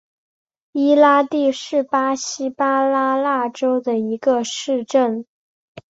[0.71, 5.27] 伊拉蒂是巴西巴拉那州的一个市镇。